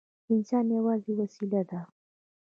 [0.33, 1.81] انسان یوازې وسیله ده.